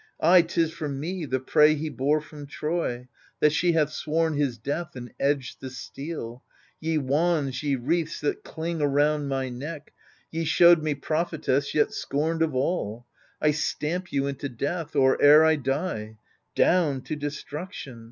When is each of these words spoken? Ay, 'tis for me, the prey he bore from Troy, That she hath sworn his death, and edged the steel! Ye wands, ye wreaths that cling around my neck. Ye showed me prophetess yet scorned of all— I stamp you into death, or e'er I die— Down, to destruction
Ay, 0.19 0.41
'tis 0.41 0.73
for 0.73 0.89
me, 0.89 1.25
the 1.25 1.39
prey 1.39 1.75
he 1.75 1.87
bore 1.87 2.19
from 2.21 2.47
Troy, 2.47 3.07
That 3.39 3.51
she 3.51 3.73
hath 3.73 3.91
sworn 3.91 4.33
his 4.33 4.57
death, 4.57 4.95
and 4.95 5.13
edged 5.19 5.61
the 5.61 5.69
steel! 5.69 6.41
Ye 6.79 6.97
wands, 6.97 7.61
ye 7.61 7.75
wreaths 7.75 8.19
that 8.21 8.43
cling 8.43 8.81
around 8.81 9.27
my 9.27 9.49
neck. 9.49 9.93
Ye 10.31 10.43
showed 10.43 10.81
me 10.81 10.95
prophetess 10.95 11.75
yet 11.75 11.93
scorned 11.93 12.41
of 12.41 12.55
all— 12.55 13.05
I 13.47 13.51
stamp 13.51 14.11
you 14.11 14.25
into 14.25 14.49
death, 14.49 14.95
or 14.95 15.21
e'er 15.23 15.43
I 15.43 15.57
die— 15.57 16.17
Down, 16.55 17.03
to 17.03 17.15
destruction 17.15 17.99